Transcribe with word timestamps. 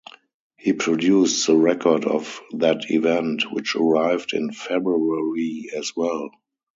He 0.57 0.73
produced 0.73 1.45
the 1.45 1.55
record 1.55 2.05
of 2.05 2.41
that 2.53 2.89
event, 2.89 3.43
which 3.51 3.75
arrived 3.75 4.33
in 4.33 4.51
February 4.51 5.69
as 5.77 5.95
well. 5.95 6.31